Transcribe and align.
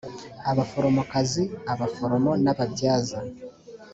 abaforomokazi 0.51 1.43
abaforomo 1.73 2.31
n 2.43 2.45
ababyaza 2.53 3.19